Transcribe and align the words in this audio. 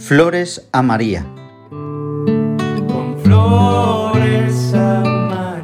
Flores 0.00 0.66
a 0.72 0.82
María. 0.82 1.24
Con 1.68 3.16
flores 3.22 4.74
a 4.74 5.02
María, 5.04 5.62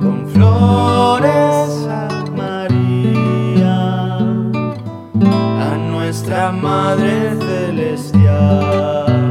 con 0.00 0.28
flores 0.28 1.86
a 1.88 2.24
María, 2.36 4.18
a 4.18 5.76
nuestra 5.90 6.52
Madre 6.52 7.34
Celestial. 7.40 9.27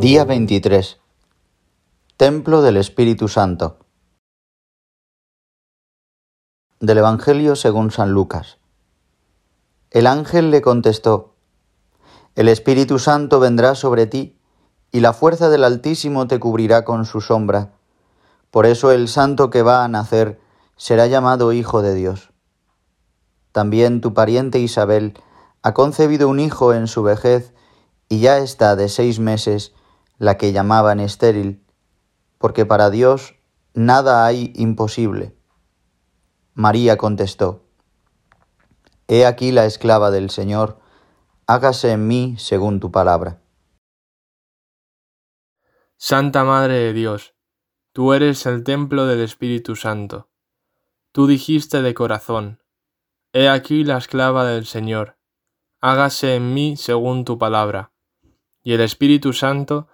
Día 0.00 0.24
23. 0.24 1.00
Templo 2.16 2.62
del 2.62 2.76
Espíritu 2.76 3.26
Santo. 3.26 3.78
Del 6.78 6.98
Evangelio 6.98 7.56
según 7.56 7.90
San 7.90 8.12
Lucas. 8.12 8.58
El 9.90 10.06
ángel 10.06 10.52
le 10.52 10.62
contestó, 10.62 11.34
El 12.36 12.46
Espíritu 12.46 13.00
Santo 13.00 13.40
vendrá 13.40 13.74
sobre 13.74 14.06
ti, 14.06 14.38
y 14.92 15.00
la 15.00 15.12
fuerza 15.12 15.48
del 15.48 15.64
Altísimo 15.64 16.28
te 16.28 16.38
cubrirá 16.38 16.84
con 16.84 17.04
su 17.04 17.20
sombra. 17.20 17.72
Por 18.52 18.66
eso 18.66 18.92
el 18.92 19.08
santo 19.08 19.50
que 19.50 19.62
va 19.62 19.82
a 19.82 19.88
nacer 19.88 20.38
será 20.76 21.08
llamado 21.08 21.52
Hijo 21.52 21.82
de 21.82 21.94
Dios. 21.94 22.30
También 23.50 24.00
tu 24.00 24.14
pariente 24.14 24.60
Isabel 24.60 25.20
ha 25.62 25.74
concebido 25.74 26.28
un 26.28 26.38
hijo 26.38 26.72
en 26.72 26.86
su 26.86 27.02
vejez, 27.02 27.52
y 28.08 28.20
ya 28.20 28.38
está 28.38 28.76
de 28.76 28.88
seis 28.88 29.18
meses 29.18 29.72
la 30.18 30.36
que 30.36 30.52
llamaban 30.52 31.00
estéril, 31.00 31.64
porque 32.38 32.66
para 32.66 32.90
Dios 32.90 33.34
nada 33.74 34.26
hay 34.26 34.52
imposible. 34.56 35.36
María 36.54 36.96
contestó, 36.96 37.64
He 39.06 39.24
aquí 39.24 39.52
la 39.52 39.64
esclava 39.64 40.10
del 40.10 40.28
Señor, 40.28 40.80
hágase 41.46 41.92
en 41.92 42.06
mí 42.06 42.34
según 42.38 42.80
tu 42.80 42.90
palabra. 42.90 43.40
Santa 45.96 46.44
Madre 46.44 46.74
de 46.74 46.92
Dios, 46.92 47.34
tú 47.92 48.12
eres 48.12 48.44
el 48.46 48.64
templo 48.64 49.06
del 49.06 49.20
Espíritu 49.20 49.76
Santo. 49.76 50.28
Tú 51.12 51.26
dijiste 51.26 51.80
de 51.80 51.94
corazón, 51.94 52.62
He 53.32 53.48
aquí 53.48 53.84
la 53.84 53.96
esclava 53.98 54.44
del 54.44 54.66
Señor, 54.66 55.16
hágase 55.80 56.34
en 56.34 56.54
mí 56.54 56.76
según 56.76 57.24
tu 57.24 57.38
palabra. 57.38 57.92
Y 58.62 58.74
el 58.74 58.80
Espíritu 58.80 59.32
Santo 59.32 59.88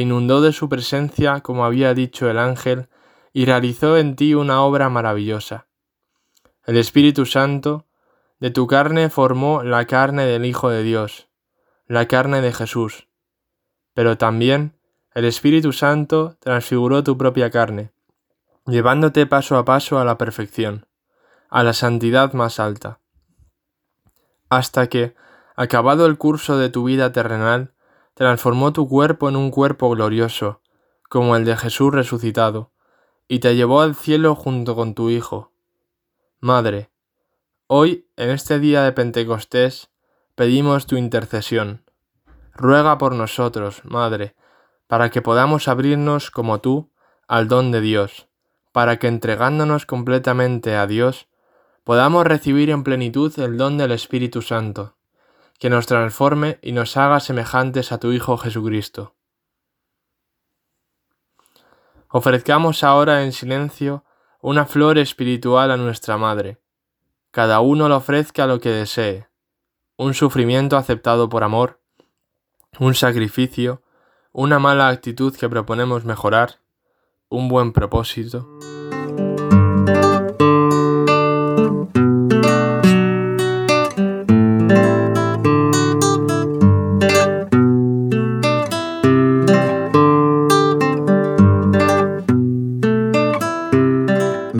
inundó 0.00 0.40
de 0.40 0.52
su 0.52 0.68
presencia 0.68 1.40
como 1.40 1.64
había 1.64 1.94
dicho 1.94 2.28
el 2.30 2.38
ángel, 2.38 2.88
y 3.32 3.44
realizó 3.44 3.98
en 3.98 4.16
ti 4.16 4.34
una 4.34 4.62
obra 4.62 4.88
maravillosa. 4.88 5.66
El 6.64 6.78
Espíritu 6.78 7.26
Santo 7.26 7.86
de 8.40 8.50
tu 8.50 8.66
carne 8.66 9.10
formó 9.10 9.62
la 9.62 9.86
carne 9.86 10.26
del 10.26 10.44
Hijo 10.44 10.70
de 10.70 10.82
Dios, 10.82 11.28
la 11.86 12.08
carne 12.08 12.40
de 12.40 12.52
Jesús. 12.52 13.08
Pero 13.94 14.18
también 14.18 14.76
el 15.14 15.24
Espíritu 15.24 15.72
Santo 15.72 16.36
transfiguró 16.40 17.04
tu 17.04 17.16
propia 17.16 17.50
carne, 17.50 17.92
llevándote 18.66 19.26
paso 19.26 19.56
a 19.56 19.64
paso 19.64 19.98
a 19.98 20.04
la 20.04 20.18
perfección, 20.18 20.86
a 21.48 21.62
la 21.62 21.72
santidad 21.72 22.32
más 22.32 22.58
alta. 22.58 23.00
Hasta 24.48 24.88
que, 24.88 25.14
acabado 25.56 26.06
el 26.06 26.18
curso 26.18 26.58
de 26.58 26.68
tu 26.68 26.84
vida 26.84 27.12
terrenal, 27.12 27.72
transformó 28.16 28.72
tu 28.72 28.88
cuerpo 28.88 29.28
en 29.28 29.36
un 29.36 29.50
cuerpo 29.50 29.90
glorioso, 29.90 30.62
como 31.10 31.36
el 31.36 31.44
de 31.44 31.54
Jesús 31.54 31.92
resucitado, 31.92 32.72
y 33.28 33.40
te 33.40 33.54
llevó 33.54 33.82
al 33.82 33.94
cielo 33.94 34.34
junto 34.34 34.74
con 34.74 34.94
tu 34.94 35.10
Hijo. 35.10 35.52
Madre, 36.40 36.88
hoy, 37.66 38.08
en 38.16 38.30
este 38.30 38.58
día 38.58 38.82
de 38.84 38.92
Pentecostés, 38.92 39.90
pedimos 40.34 40.86
tu 40.86 40.96
intercesión. 40.96 41.84
Ruega 42.54 42.96
por 42.96 43.14
nosotros, 43.14 43.82
Madre, 43.84 44.34
para 44.86 45.10
que 45.10 45.20
podamos 45.20 45.68
abrirnos 45.68 46.30
como 46.30 46.62
tú 46.62 46.90
al 47.28 47.48
don 47.48 47.70
de 47.70 47.82
Dios, 47.82 48.28
para 48.72 48.98
que 48.98 49.08
entregándonos 49.08 49.84
completamente 49.84 50.74
a 50.74 50.86
Dios, 50.86 51.28
podamos 51.84 52.26
recibir 52.26 52.70
en 52.70 52.82
plenitud 52.82 53.38
el 53.38 53.58
don 53.58 53.76
del 53.76 53.92
Espíritu 53.92 54.40
Santo 54.40 54.96
que 55.58 55.70
nos 55.70 55.86
transforme 55.86 56.58
y 56.62 56.72
nos 56.72 56.96
haga 56.96 57.20
semejantes 57.20 57.92
a 57.92 57.98
tu 57.98 58.12
Hijo 58.12 58.36
Jesucristo. 58.36 59.14
Ofrezcamos 62.08 62.84
ahora 62.84 63.24
en 63.24 63.32
silencio 63.32 64.04
una 64.40 64.64
flor 64.64 64.98
espiritual 64.98 65.70
a 65.70 65.76
nuestra 65.76 66.16
Madre. 66.16 66.58
Cada 67.30 67.60
uno 67.60 67.88
lo 67.88 67.96
ofrezca 67.96 68.46
lo 68.46 68.60
que 68.60 68.70
desee, 68.70 69.28
un 69.96 70.14
sufrimiento 70.14 70.76
aceptado 70.76 71.28
por 71.28 71.42
amor, 71.42 71.80
un 72.78 72.94
sacrificio, 72.94 73.82
una 74.32 74.58
mala 74.58 74.88
actitud 74.88 75.34
que 75.34 75.48
proponemos 75.48 76.04
mejorar, 76.04 76.60
un 77.28 77.48
buen 77.48 77.72
propósito. 77.72 78.75